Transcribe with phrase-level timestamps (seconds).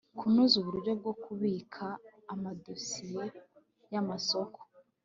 [0.17, 1.85] kunoza uburyo bwo kubika
[2.33, 3.23] amadosiye
[3.91, 4.59] y amasoko